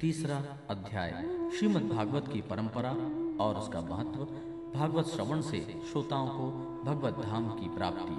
[0.00, 1.10] तीसरा अध्याय
[1.58, 2.90] श्रीमद् भागवत की परंपरा
[3.44, 4.20] और उसका महत्व,
[4.78, 6.46] भागवत श्रवण से श्रोताओं को
[6.84, 8.16] भगवत धाम की प्राप्ति।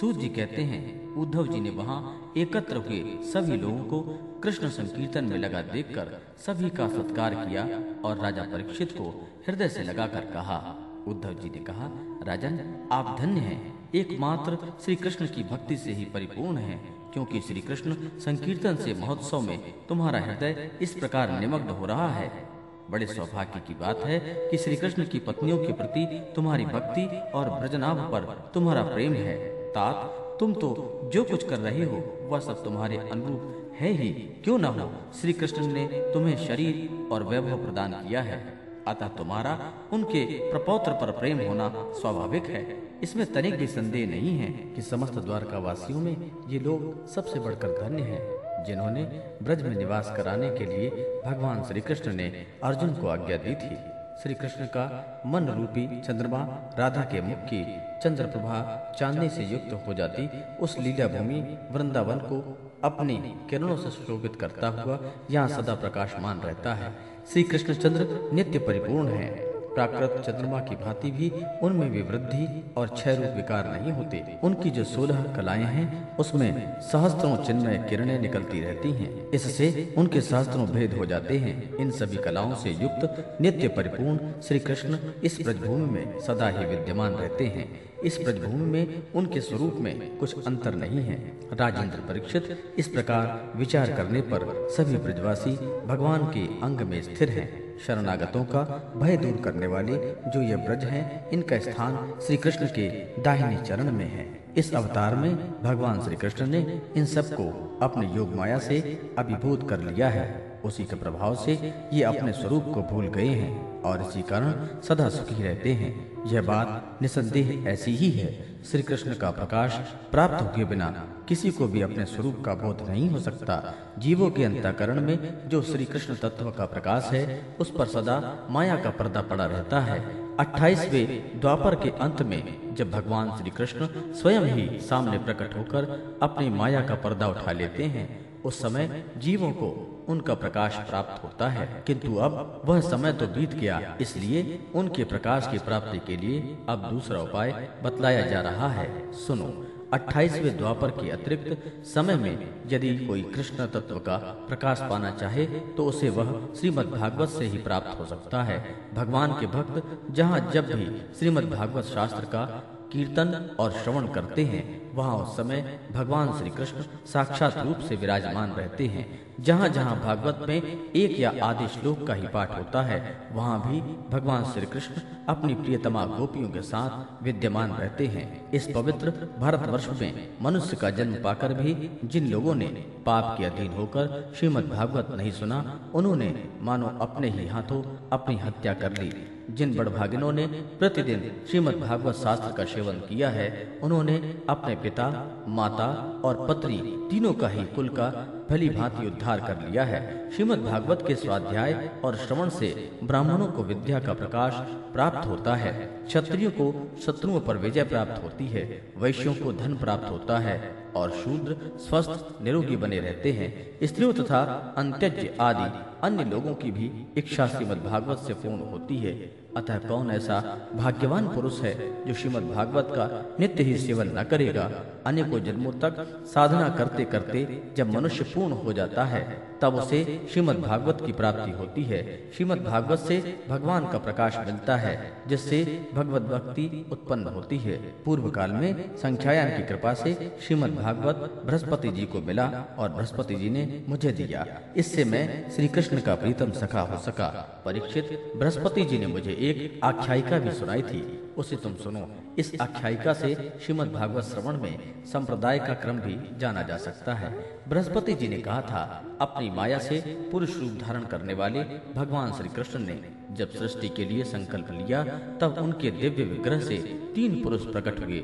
[0.00, 4.00] सूत जी कहते हैं, उद्धव जी ने वहाँ एकत्र हुए सभी लोगों को
[4.40, 7.64] कृष्ण संकीर्तन में लगा देखकर सभी का सत्कार किया
[8.08, 10.76] और राजा परीक्षित को हृदय से लगाकर कहा।
[11.08, 11.90] उद्धव जी ने कहा,
[12.22, 17.60] राजन, आप धन्य हैं। एकमात्र श्री कृष्ण की भक्ति से ही परिपूर्ण हैं। क्योंकि श्री
[17.60, 22.50] कृष्ण संकीर्तन से महोत्सव में तुम्हारा हृदय इस प्रकार निमग्न हो रहा है।
[22.90, 24.18] बड़े सौभाग्य की बात है
[24.50, 29.50] कि श्री कृष्ण की पत्नियों के प्रति तुम्हारी भक्ति और ब्रजनाभ पर तुम्हारा प्रेम है।
[29.70, 34.10] तात, तुम तो जो कुछ कर रहे हो, वह सब तुम्हारे अनुरूप है ही।
[34.44, 34.90] क्यों न हो?
[35.20, 39.58] श्री कृष्ण ने तुम्हें शरीर और वैभव प्रदान किया है। अतः तुम्हारा,
[39.92, 42.64] उनके प्रपौत्र पर प्रेम होना स्वाभाविक है।
[43.02, 47.80] इसमें तनिक भी संदेह नहीं है कि समस्त द्वारका वासियों में ये लोग सबसे बढ़कर
[47.80, 49.02] धन्य हैं, जिन्होंने
[49.42, 50.90] ब्रज में निवास कराने के लिए
[51.26, 53.76] भगवान श्री कृष्ण ने अर्जुन को आज्ञा दी थी।
[54.22, 56.38] श्री कृष्ण का मन रूपी चंद्रमा
[56.78, 57.62] राधा के मुख की
[58.02, 58.56] चंद्र प्रभा
[58.98, 63.16] चांदनी से युक्त हो जाती उस लीला भूमि वृंदावन को अपनी
[63.50, 64.98] किरणों से सुशोभित करता हुआ
[65.30, 66.92] यहाँ सदा प्रकाशमान रहता है।
[67.32, 71.32] श्री कृष्णचंद्र नित्य परिपूर्ण है। प्राकृत चंद्रमा की भांति भी
[71.62, 76.80] उनमें भी वृद्धि और क्षय रूप विकार नहीं होते। उनकी जो सोलह कलाएँ हैं, उसमें
[76.80, 82.16] सहस्त्रों चिन्मय किरणें निकलती रहती हैं। इससे उनके सहस्त्रों भेद हो जाते हैं। इन सभी
[82.16, 87.90] कलाओं से युक्त, नित्य परिपूर्ण श्री कृष्ण इस ब्रजभूमि में सदा ही विद्यमान रहते हैं।
[88.04, 93.92] इस ब्रजभूमि में उनके स्वरूप में कुछ अंतर नहीं है। राजेंद्र परीक्षित इस प्रकार विचार
[93.92, 95.50] करने पर सभी ब्रजवासी
[95.86, 99.92] भगवान के अंग में स्थिर हैं। शरणागतों का भय दूर करने वाले
[100.30, 102.88] जो ये ब्रज हैं, इनका स्थान श्री कृष्ण के
[103.22, 108.34] दाहिने चरण में है। इस अवतार में भगवान श्री कृष्ण ने इन सबको अपने योग
[108.34, 108.80] माया से
[109.18, 113.82] अभिभूत कर लिया है। उसी के प्रभाव से ये अपने स्वरूप को भूल गए हैं
[113.82, 114.52] और इसी कारण
[114.88, 119.74] सदा सुखी रहते हैं। यह बात निसंदेह ऐसी ही है श्री कृष्ण का प्रकाश
[120.10, 120.86] प्राप्त हुए बिना
[121.28, 125.62] किसी को भी अपने स्वरूप का बोध नहीं हो सकता। जीवों के अंतकरण में जो
[125.62, 129.98] श्री कृष्ण तत्व का प्रकाश है, उस पर सदा माया का पर्दा पड़ा रहता है।
[130.36, 136.48] अट्ठाईसवें द्वापर के अंत में जब भगवान श्री कृष्ण स्वयं ही सामने प्रकट होकर अपनी
[136.48, 138.08] माया का पर्दा उठा लेते हैं,
[138.42, 139.70] उस समय जीवों को
[140.10, 145.48] उनका प्रकाश प्राप्त होता है। किंतु अब वह समय तो बीत गया, इसलिए उनके प्रकाश
[145.52, 149.52] की प्राप्ति के लिए अब दूसरा उपाय बतलाया जा रहा है। सुनो,
[149.92, 154.16] अट्ठाईसवें द्वापर के अतिरिक्त समय में यदि कोई कृष्ण तत्व का
[154.48, 158.58] प्रकाश पाना चाहे तो उसे वह श्रीमद् भागवत से ही प्राप्त हो सकता है।
[158.94, 160.86] भगवान के भक्त जहाँ जब भी
[161.18, 162.44] श्रीमद् भागवत शास्त्र का
[162.92, 164.64] कीर्तन और श्रवण करते हैं,
[164.94, 169.08] वहाँ उस समय भगवान श्री कृष्ण साक्षात रूप से विराजमान रहते हैं।
[169.40, 172.98] जहाँ जहाँ भागवत में एक या आदि श्लोक का ही पाठ होता है,
[173.32, 173.80] वहाँ भी
[174.10, 180.28] भगवान श्री कृष्ण अपनी प्रियतमा गोपियों के साथ विद्यमान रहते हैं। इस पवित्र भारतवर्ष में
[180.42, 182.66] मनुष्य का जन्म पाकर भी जिन लोगों ने
[183.06, 188.74] पाप के अधीन होकर श्रीमद भागवत नहीं सुना, उन्होंने मानो अपने ही हाथों अपनी हत्या
[188.74, 189.12] कर ली।
[189.54, 195.06] जिन बड़भागिनों ने प्रतिदिन श्रीमद् भागवत शास्त्र का सेवन किया है उन्होंने अपने पिता
[195.48, 195.86] माता
[196.24, 198.08] और पत्नी तीनों का ही कुल का
[198.50, 203.62] भली भांति उद्धार कर लिया है। श्रीमद् भागवत के स्वाध्याय और श्रवण से ब्राह्मणों को
[203.62, 204.54] विद्या का प्रकाश
[204.92, 205.72] प्राप्त होता है।
[206.06, 211.10] क्षत्रियो को शत्रुओं पर विजय प्राप्त होती है। वैश्यों को धन प्राप्त होता है। और
[211.14, 213.50] शूद्र स्वस्थ निरोगी बने रहते हैं,
[213.86, 214.40] स्त्रियों तथा
[214.78, 215.70] अंत्यज आदि
[216.02, 219.12] अन्य लोगों की भी इच्छा श्रीमद भागवत से पूर्ण होती है।
[219.56, 220.40] अतः कौन ऐसा
[220.74, 221.74] भाग्यवान पुरुष है
[222.06, 223.08] जो श्रीमद भागवत का
[223.40, 224.70] नित्य ही सेवन न करेगा?
[225.06, 229.22] अनेकों जन्मों तक साधना करते करते जब मनुष्य पूर्ण हो जाता है
[229.62, 234.76] तब उसे श्रीमद् भागवत की प्राप्ति होती है। श्रीमद् भागवत से भगवान का प्रकाश मिलता
[234.76, 240.76] है, जिससे भगवत भक्ति उत्पन्न होती है। पूर्व काल में संख्यायन की कृपा से श्रीमद्
[240.76, 242.46] भागवत बृहस्पति जी को मिला
[242.78, 247.28] और बृहस्पति जी ने मुझे दिया। इससे मैं श्री कृष्ण का प्रीतम सखा हो सका।
[247.64, 251.02] परीक्षित बृहस्पति जी ने मुझे एक आख्यायिका भी सुनाई थी।
[251.38, 252.08] उसे तुम सुनो,
[252.38, 253.34] इस आख्यायिका से
[253.64, 257.30] श्रीमद् भागवत श्रवण में संप्रदाय का क्रम भी जाना जा सकता है।
[257.68, 260.00] बृहस्पति जी ने कहा था, अपनी माया से
[260.32, 261.64] पुरुष रूप धारण करने वाले
[261.94, 263.00] भगवान श्री कृष्ण ने
[263.30, 265.02] जब सृष्टि के लिए संकल्प लिया,
[265.40, 266.78] तब उनके दिव्य विग्रह से
[267.14, 268.22] तीन पुरुष प्रकट हुए।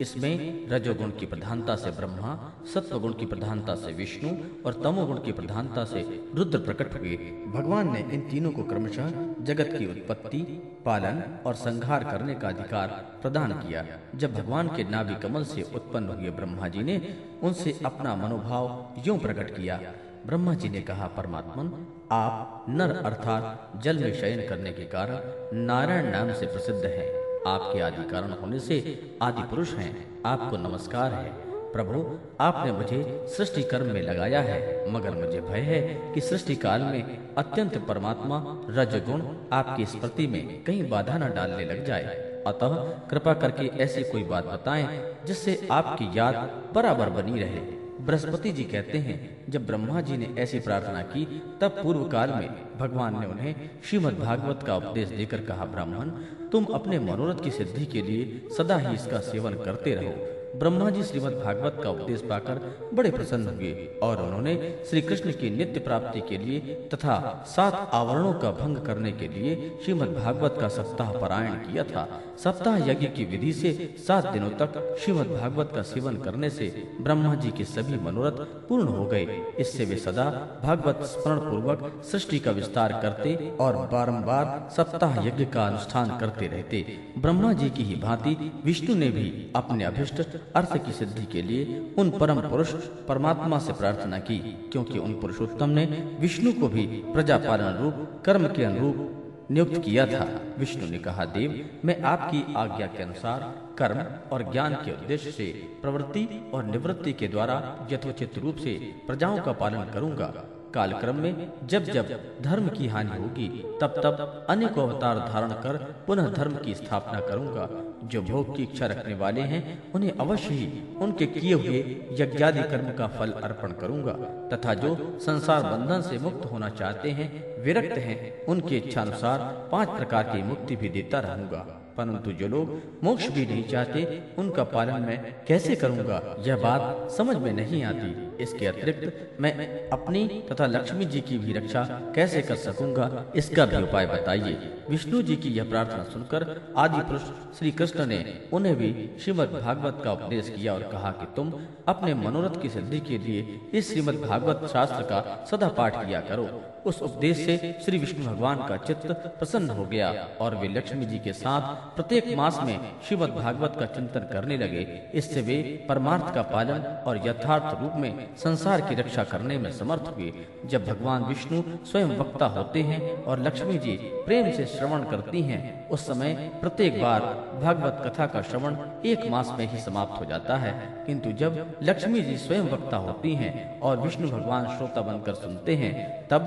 [0.00, 4.30] इसमें रजोगुण की प्रधानता से ब्रह्मा, सत्वगुण की प्रधानता से विष्णु
[4.66, 6.00] और तमोगुण की प्रधानता से
[6.34, 7.16] रुद्र प्रकट हुए।
[7.54, 9.10] भगवान ने इन तीनों को क्रमशः
[9.44, 10.38] जगत की उत्पत्ति,
[10.84, 12.88] पालन और संहार करने का अधिकार
[13.22, 13.84] प्रदान किया।
[14.14, 19.18] जब भगवान के नाभि कमल से उत्पन्न हुए ब्रह्मा जी ने उनसे अपना मनोभाव यूँ
[19.18, 19.80] प्रकट किया
[20.28, 25.18] ब्रह्मा जी ने कहा, परमात्मन, आप नर अर्थात जल में शयन करने के कारण
[25.66, 27.06] नारायण नाम से प्रसिद्ध हैं।
[27.52, 31.32] आपके आदि कारण होने से आदि पुरुष हैं। आपको नमस्कार है।
[31.72, 36.80] प्रभु, आपने मुझे सृष्टि कर्म में लगाया है, मगर मुझे भय है कि सृष्टि काल
[36.80, 42.04] में अत्यंत परमात्मा रजगुण आपकी स्मृति में कहीं बाधा न डालने लग जाए।
[42.46, 42.74] अतः
[43.08, 46.34] कृपा करके ऐसी कोई बात बताएँ जिससे आपकी याद
[46.74, 47.77] बराबर बनी रहे।
[48.08, 52.78] बृहस्पति जी कहते हैं, जब ब्रह्मा जी ने ऐसी प्रार्थना की, तब पूर्व काल में
[52.78, 56.10] भगवान ने उन्हें श्रीमद् भागवत का उपदेश देकर कहा, ब्राह्मण,
[56.52, 61.02] तुम अपने मनोरथ की सिद्धि के लिए सदा ही इसका सेवन करते रहो। ब्रह्मा जी
[61.02, 62.60] श्रीमद भागवत का उपदेश पाकर
[62.94, 63.72] बड़े प्रसन्न हुए
[64.02, 64.54] और उन्होंने
[64.90, 67.16] श्री कृष्ण की नित्य प्राप्ति के लिए तथा
[67.48, 72.06] सात आवरणों का भंग करने के लिए श्रीमद भागवत का सप्ताह पारायण किया था।
[72.44, 76.66] सप्ताह यज्ञ की विधि से सात दिनों तक श्रीमद भागवत का सेवन करने से
[77.00, 80.24] ब्रह्मा जी के सभी मनोरथ पूर्ण हो गए। इससे वे सदा
[80.62, 86.84] भागवत स्मरण पूर्वक सृष्टि का विस्तार करते और बारंबार सप्ताह यज्ञ का अनुष्ठान करते रहते।
[87.18, 91.94] ब्रह्मा जी की ही भांति विष्णु ने भी अपने अभिष्ट अर्थ की सिद्धि के लिए
[91.98, 92.72] उन परम पुरुष
[93.08, 94.38] परमात्मा से प्रार्थना की,
[94.72, 95.84] क्योंकि उन पुरुषोत्तम ने
[96.20, 99.14] विष्णु को भी प्रजा पालन रूप, कर्म के अनुरूप
[99.50, 100.26] नियुक्त किया था।
[100.58, 103.40] विष्णु ने कहा, देव, मैं आपकी आज्ञा के अनुसार
[103.78, 105.46] कर्म और ज्ञान के उद्देश्य से
[105.82, 108.74] प्रवृत्ति और निवृत्ति के द्वारा यथोचित रूप से
[109.06, 110.32] प्रजाओं का पालन करूँगा।
[110.74, 112.08] कालक्रम में जब जब
[112.42, 113.48] धर्म की हानि होगी,
[113.80, 115.76] तब तब अनेक अवतार धारण कर
[116.06, 117.68] पुनः धर्म की स्थापना करूँगा।
[118.04, 122.92] जो भोग की इच्छा रखने वाले हैं, उन्हें अवश्य ही उनके किए हुए यज्ञादि कर्म
[122.92, 124.12] का फल अर्पण करूँगा।
[124.56, 129.88] तथा जो संसार बंधन से मुक्त होना चाहते हैं, विरक्त हैं, उनकी इच्छा अनुसार पाँच
[129.88, 135.02] प्रकार की मुक्ति भी देता रहूँगा। परंतु जो लोग मोक्ष भी नहीं चाहते, उनका पालन
[135.02, 139.52] मैं कैसे करूँगा, यह बात समझ में नहीं आती। इसके अतिरिक्त मैं
[139.90, 141.82] अपनी तथा लक्ष्मी जी की भी रक्षा
[142.14, 144.56] कैसे कर सकूँगा, इसका भी उपाय बताइए।
[144.90, 146.44] विष्णु जी की यह प्रार्थना सुनकर
[146.76, 147.22] आदि पुरुष
[147.58, 148.18] श्री कृष्ण ने
[148.52, 151.52] उन्हें भी श्रीमद भागवत का उपदेश किया और कहा कि तुम
[151.88, 156.48] अपने मनोरथ की सिद्धि के लिए इस श्रीमद भागवत शास्त्र का सदा पाठ किया करो।
[156.86, 159.06] उस उपदेश से श्री विष्णु भगवान का चित्त
[159.38, 163.86] प्रसन्न हो गया और वे लक्ष्मी जी के साथ प्रत्येक मास में श्रीमद भागवत का
[163.94, 165.56] चिंतन करने लगे। इससे वे
[165.88, 170.32] परमार्थ का पालन और यथार्थ रूप में संसार की रक्षा करने में समर्थ हुए।
[170.66, 175.88] जब भगवान विष्णु स्वयं वक्ता होते हैं और लक्ष्मी जी प्रेम से श्रवण करती हैं,
[175.88, 177.20] उस समय प्रत्येक बार
[177.62, 182.20] भागवत कथा का श्रवण एक मास में ही समाप्त हो जाता है। किंतु जब लक्ष्मी
[182.20, 186.42] जी स्वयं वक्ता होती हैं और विष्णु भगवान श्रोता बनकर सुनते हैं, तब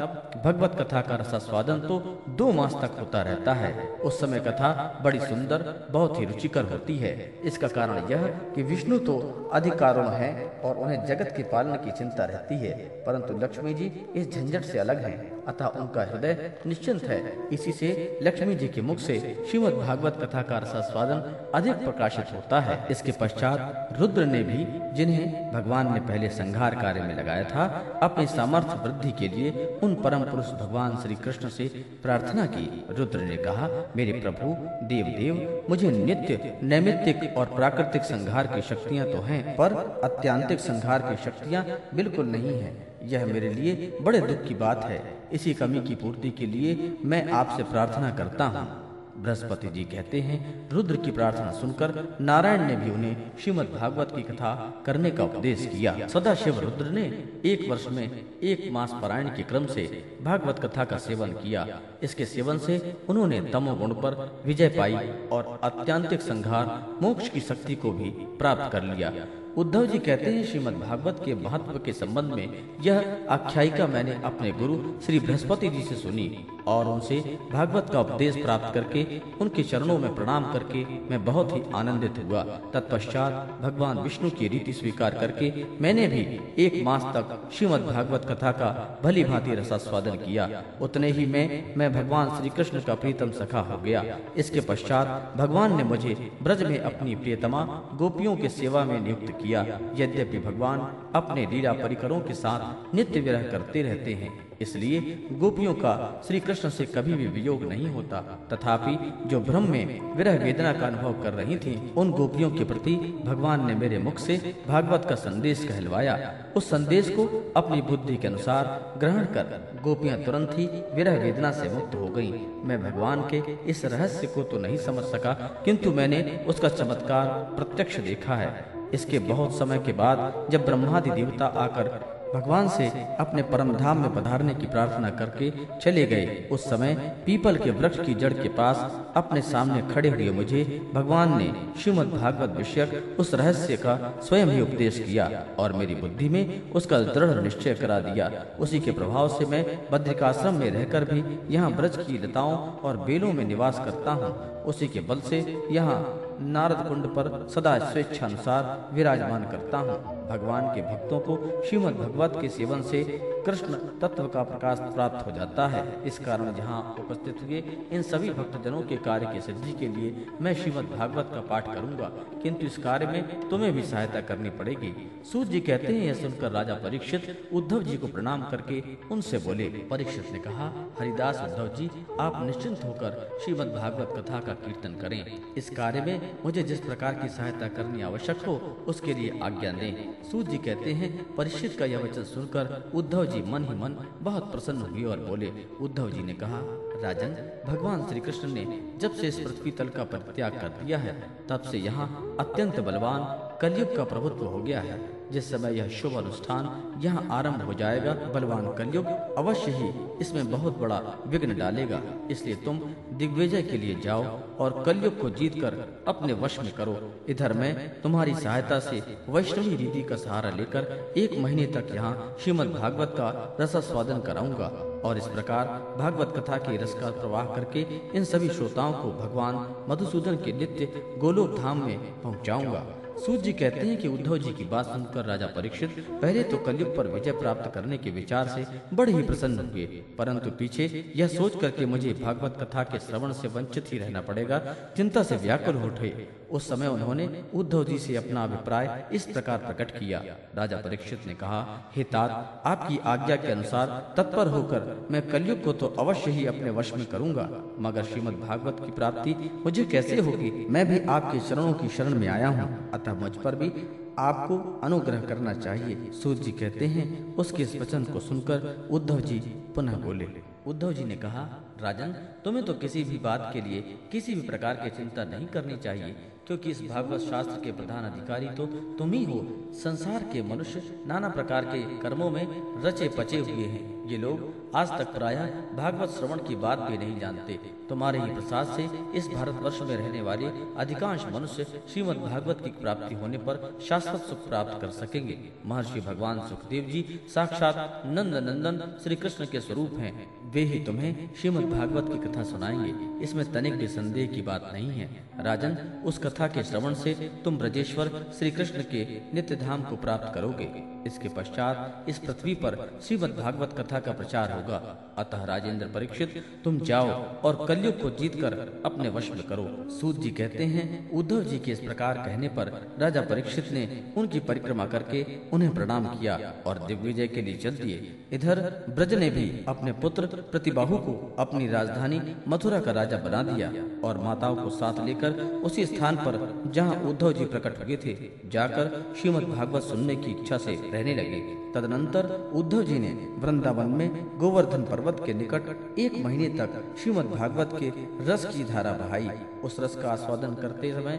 [0.45, 5.19] भगवत कथा का रसास्वादन तो दो मास तक होता रहता है। उस समय कथा बड़ी
[5.19, 10.77] सुंदर, बहुत ही रुचिकर होती है। इसका कारण यह कि विष्णु तो अधिकारण है और
[10.77, 12.73] उन्हें जगत के पालन की चिंता रहती है,
[13.05, 17.21] परंतु लक्ष्मी जी इस झंझट से अलग हैं। अतः उनका हृदय निश्चिंत है।
[17.53, 19.19] इसी से लक्ष्मी जी के मुख से
[19.49, 21.23] श्रीमद भागवत कथा का रसास्वादन
[21.55, 24.65] अधिक प्रकाशित होता है। इसके पश्चात रुद्र ने भी,
[24.95, 27.65] जिन्हें भगवान ने पहले संघार कार्य में लगाया था,
[28.03, 31.67] अपने सामर्थ्य वृद्धि के लिए उन परम पुरुष भगवान श्री कृष्ण से
[32.03, 34.55] प्रार्थना की। रुद्र ने कहा, मेरे प्रभु
[34.87, 41.01] देव देव मुझे नित्य, नैमित्तिक और प्राकृतिक संघार की शक्तियाँ तो है, पर अत्यांतिक संघार
[41.01, 41.60] की शक्तियाँ
[41.93, 45.01] बिल्कुल नहीं है। यह मेरे लिए बड़े दुख की बात है।
[45.33, 48.79] इसी कमी की पूर्ति के लिए मैं आपसे प्रार्थना करता हूँ।
[49.17, 54.21] बृहस्पति जी कहते हैं, रुद्र की प्रार्थना सुनकर नारायण ने भी उन्हें श्रीमद भागवत की
[54.21, 57.03] कथा करने का उपदेश किया। सदा शिव रुद्र ने
[57.45, 59.83] एक वर्ष में एक मास पारायण के क्रम से
[60.23, 61.67] भागवत कथा का सेवन किया।
[62.03, 64.95] इसके सेवन से उन्होंने तमोगुण पर विजय पाई
[65.31, 69.11] और अत्यंतिक संघार मोक्ष की शक्ति को भी प्राप्त कर लिया।
[69.57, 74.51] उद्धव जी कहते हैं, श्रीमद् भागवत के महत्व के संबंध में यह आख्यायिका मैंने अपने
[74.51, 76.27] गुरु श्री बृहस्पति जी से सुनी।
[76.67, 77.19] और उनसे
[77.51, 79.05] भागवत का उपदेश प्राप्त करके,
[79.41, 84.73] उनके चरणों में प्रणाम करके मैं बहुत ही आनंदित हुआ। तत्पश्चात भगवान विष्णु की रीति
[84.73, 85.51] स्वीकार करके
[85.81, 91.25] मैंने भी एक मास तक श्रीमद भागवत कथा का भली भांति रसास्वादन किया। उतने ही
[91.25, 94.03] में मैं भगवान श्री कृष्ण का प्रीतम सखा हो गया।
[94.37, 97.63] इसके पश्चात भगवान ने मुझे ब्रज में अपनी प्रियतमा
[97.95, 99.61] गोपियों के सेवा में नियुक्त किया।
[99.95, 100.79] यद्यपि भगवान
[101.15, 104.99] अपने लीला परिकरों के साथ नित्य विरह करते रहते हैं इसलिए
[105.31, 105.93] गोपियों का
[106.27, 108.19] श्री कृष्ण से कभी भी वियोग नहीं होता।
[108.51, 108.95] तथापि
[109.27, 113.65] जो ब्रह्म में विरह वेदना का अनुभव कर रही थीं, उन गोपियों के प्रति भगवान
[113.67, 114.37] ने मेरे मुख से
[114.67, 116.19] भागवत का संदेश कहलवाया।
[116.55, 117.25] उस संदेश को
[117.57, 118.65] अपनी बुद्धि के अनुसार
[118.97, 120.65] ग्रहण कर गोपियाँ तुरंत ही
[120.95, 122.33] विरह वेदना से मुक्त हो गईं।
[122.67, 125.33] मैं भगवान के इस रहस्य को तो नहीं समझ सका
[125.65, 128.49] किंतु मैंने उसका चमत्कार प्रत्यक्ष देखा है।
[128.93, 131.87] इसके बहुत समय के बाद जब ब्रह्मादि देवता आकर
[132.33, 132.87] भगवान से
[133.19, 136.93] अपने परम धाम में पधारने की प्रार्थना करके चले गए। उस समय
[137.25, 138.77] पीपल के वृक्ष की जड़ के पास
[139.15, 144.61] अपने सामने खड़े हुए मुझे भगवान ने श्रीमद भागवत विषयक उस रहस्य का स्वयं ही
[144.61, 149.45] उपदेश किया और मेरी बुद्धि में उसका दृढ़ निश्चय करा दिया। उसी के प्रभाव से
[149.45, 151.23] मैं बद्रिकाश्रम में रहकर भी
[151.53, 154.33] यहाँ ब्रज की लताओं और बेलों में निवास करता हूँ।
[154.63, 155.99] उसी के बल से यहाँ
[156.41, 162.37] नारद कुंड पर सदा स्वेच्छा अनुसार विराजमान करता हूँ। भगवान के भक्तों को श्रीमद भगवत
[162.41, 163.03] के सेवन से
[163.45, 168.29] कृष्ण तत्व का प्रकाश प्राप्त हो जाता है। इस कारण जहाँ उपस्थित हुए इन सभी
[168.29, 172.09] भक्तजनों के कार्य की सिद्धि के लिए मैं श्रीमद भागवत का पाठ करूँगा।
[172.43, 174.93] किंतु इस कार्य में तुम्हें भी सहायता करनी पड़ेगी।
[175.31, 179.67] सूर्य जी कहते हैं, यह सुनकर राजा परीक्षित उद्धव जी को प्रणाम करके उनसे बोले,
[179.91, 180.67] परीक्षित ने कहा,
[180.99, 185.25] हरिदास उद्धव जी, आप निश्चिंत होकर श्रीमद भागवत कथा का कीर्तन करें।
[185.57, 190.20] इस कार्य में मुझे जिस प्रकार की सहायता करनी आवश्यक हो, उसके लिए आज्ञा दें।
[190.21, 194.51] सूत जी कहते हैं परीक्षित का यह वचन सुनकर उद्धव जी मन ही मन बहुत
[194.51, 195.51] प्रसन्न हुए और बोले,
[195.81, 196.59] उद्धव जी ने कहा,
[197.03, 197.35] राजन,
[197.67, 198.65] भगवान श्री कृष्ण ने
[198.97, 201.15] जब से इस पृथ्वी तल का परित्याग कर दिया है,
[201.49, 203.23] तब से यहाँ अत्यंत बलवान
[203.61, 204.99] कलयुग का प्रभुत्व हो गया है।
[205.31, 209.05] जिस समय यह शुभ अनुष्ठान यहाँ आरंभ हो जाएगा, बलवान कलयुग
[209.37, 209.89] अवश्य ही
[210.21, 212.79] इसमें बहुत बड़ा विघ्न डालेगा। इसलिए तुम
[213.13, 214.23] दिग्विजय के लिए जाओ
[214.59, 216.95] और कलयुग को जीतकर अपने वश में करो।
[217.29, 222.71] इधर मैं तुम्हारी सहायता से वैष्णवी रीति का सहारा लेकर एक महीने तक यहाँ श्रीमद
[222.71, 224.71] भागवत का रसास्वादन कराऊँगा
[225.05, 227.85] और इस प्रकार भागवत कथा के रस का प्रवाह करके
[228.17, 229.55] इन सभी श्रोताओं को भगवान
[229.89, 232.85] मधुसूदन के नित्य गोलोक धाम में पहुंचाऊँगा।
[233.21, 236.95] सूत जी कहते हैं कि उद्धव जी की बात सुनकर राजा परीक्षित पहले तो कलयुग
[236.97, 239.85] पर विजय प्राप्त करने के विचार से बड़े ही प्रसन्न हुए।
[240.17, 244.59] परंतु पीछे यह सोच करके मुझे भागवत कथा के श्रवण से वंचित ही रहना पड़ेगा,
[244.97, 249.91] चिंता से व्याकुल उठे। उस समय उन्होंने उद्धव जी से अपना अभिप्राय इस प्रकार प्रकट
[249.91, 250.23] किया।
[250.55, 251.59] राजा परीक्षित ने कहा,
[251.95, 256.69] हे तात, आपकी आज्ञा के अनुसार तत्पर होकर मैं कलयुग को तो अवश्य ही अपने
[256.69, 257.49] वश में करूँगा।
[257.79, 259.35] मगर श्रीमद भागवत की प्राप्ति
[259.65, 260.51] मुझे कैसे होगी?
[260.69, 263.71] मैं भी आपके चरणों की शरण में आया हूँ। अतः मुझ पर भी
[264.19, 269.39] आपको अनुग्रह करना चाहिए। सूर्य जी कहते हैं, उसके इस वचन को सुनकर उद्धव जी
[269.75, 270.27] पुनः बोले,
[270.67, 271.43] उद्धव जी ने कहा,
[271.81, 272.11] राजन,
[272.43, 276.15] तुम्हें तो किसी भी बात के लिए किसी भी प्रकार की चिंता नहीं करनी चाहिए,
[276.47, 278.65] क्योंकि इस भागवत शास्त्र के प्रधान अधिकारी तो
[278.97, 282.45] तुम ही हो। संसार के मनुष्य नाना प्रकार के कर्मों में
[282.83, 287.19] रचे पचे हुए हैं। ये लोग आज तक प्रायः भागवत श्रवण की बात भी नहीं
[287.19, 287.53] जानते।
[287.89, 288.83] तुम्हारे ही प्रसाद से
[289.17, 290.45] इस भारतवर्ष में रहने वाले
[290.77, 296.39] अधिकांश मनुष्य श्रीमद भागवत की प्राप्ति होने पर शाश्वत सुख प्राप्त कर सकेंगे। महर्षि भगवान
[296.47, 300.13] सुखदेव जी साक्षात नंद नंदन श्री कृष्ण के स्वरूप हैं।
[300.51, 304.89] वे ही तुम्हें श्रीमद भागवत की कथा सुनाएँगे। इसमें तनिक भी संदेह की बात नहीं
[304.89, 307.13] है। राजन, उस कथा के श्रवण से
[307.43, 310.69] तुम ब्रजेश्वर श्री कृष्ण के नित्य धाम को प्राप्त करोगे।
[311.05, 316.77] इसके पश्चात इस पृथ्वी पर श्रीमद भागवत कथा का प्रचार होगा। अतः राजेंद्र परीक्षित, तुम
[316.79, 317.09] जाओ
[317.43, 318.53] और कलयुग को जीतकर
[318.85, 322.71] अपने वश में करो। सूत जी कहते हैं, उद्धव जी के इस प्रकार कहने पर
[322.99, 323.83] राजा परीक्षित ने
[324.17, 329.29] उनकी परिक्रमा करके उन्हें प्रणाम किया और दिग्विजय के लिए चल दिए। इधर ब्रज ने
[329.29, 333.71] भी अपने पुत्र प्रतिबाहु को अपनी राजधानी मथुरा का राजा बना दिया
[334.03, 336.39] और माताओं को साथ लेकर उसी स्थान पर
[336.73, 338.15] जहाँ उद्धव जी प्रकट हुए थे,
[338.49, 341.39] जाकर श्रीमद भागवत सुनने की इच्छा से रहने लगे।
[341.71, 347.77] तदनंतर उद्धव जी ने वृंदावन में गोवर्धन पर्वत के निकट एक महीने तक श्रीमद भागवत
[347.79, 347.91] के
[348.31, 349.29] रस की धारा बहाई।
[349.63, 351.17] उस रस का आस्वादन करते समय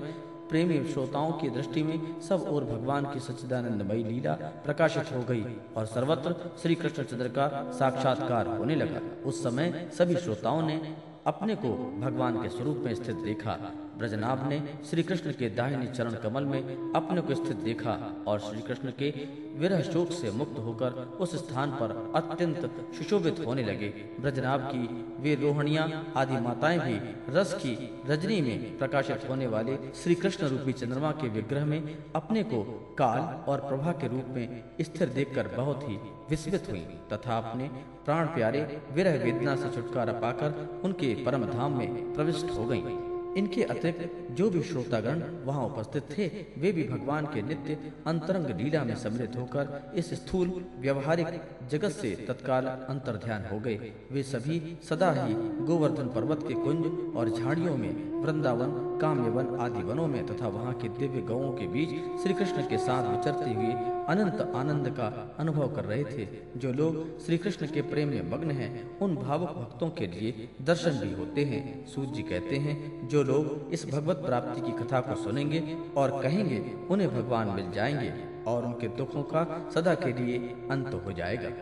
[0.49, 4.33] प्रेमी श्रोताओं की दृष्टि में सब और भगवान की सच्चिदानंदमयी लीला
[4.65, 5.45] प्रकाशित हो गई
[5.77, 10.81] और सर्वत्र श्री कृष्णचंद्र का साक्षात्कार होने लगा। उस समय सभी श्रोताओं ने
[11.27, 11.69] अपने को
[12.01, 13.59] भगवान के स्वरूप में स्थित देखा।
[14.03, 14.59] ब्रजनाभ ने
[14.91, 17.93] श्री कृष्ण के दाहिने चरण कमल में अपने को स्थित देखा
[18.27, 19.11] और श्री कृष्ण के
[19.59, 23.89] विरह शोक से मुक्त होकर उस स्थान पर अत्यंत सुशोभित होने लगे
[24.21, 25.85] ब्रजनाभ की वे रोहणिया,
[26.17, 26.95] आदि माताएँ भी
[27.29, 27.75] रस की
[28.07, 31.81] रजनी में प्रकाशित होने वाले श्री कृष्ण रूपी चंद्रमा के विग्रह में
[32.17, 32.63] अपने को
[32.99, 35.97] काल और प्रभा के रूप में स्थिर देखकर बहुत ही
[36.31, 37.69] विस्मित हुई तथा अपने
[38.05, 43.63] प्राण प्यारे विरह वेदना से छुटकारा पाकर उनके परम धाम में प्रविष्ट हो गईं। इनके
[43.65, 46.27] अतिरिक्त जो भी श्रोतागण वहाँ उपस्थित थे,
[46.59, 50.49] वे भी भगवान के नित्य अंतरंग लीला में सम्मिलित होकर इस स्थूल,
[50.79, 55.35] व्यवहारिक जगत से तत्काल अंतर ध्यान हो गए। वे सभी सदा ही
[55.67, 60.89] गोवर्धन पर्वत के कुंज और झाड़ियों में, वृंदावन, काम्यवन आदि वनों में तथा वहाँ के
[60.89, 61.89] दिव्य गौों के बीच
[62.23, 63.73] श्री कृष्ण के साथ विचरते हुए
[64.09, 68.51] अनंत आनंद का अनुभव कर रहे थे। जो लोग श्री कृष्ण के प्रेम में मग्न
[68.51, 73.73] हैं, उन भावुक भक्तों के लिए दर्शन भी होते हैं। सूर्य जी कहते हैं लोग
[73.73, 76.61] इस भगवत प्राप्ति की कथा को सुनेंगे और कहेंगे,
[76.91, 78.13] उन्हें भगवान मिल जाएँगे
[78.47, 80.39] और उनके दुखों का सदा के लिए
[80.71, 81.53] अंत हो जाएगा।